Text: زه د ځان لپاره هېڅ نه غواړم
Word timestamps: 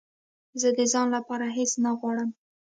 زه 0.61 0.69
د 0.77 0.79
ځان 0.91 1.07
لپاره 1.15 1.45
هېڅ 1.57 1.71
نه 1.83 1.91
غواړم 1.99 2.29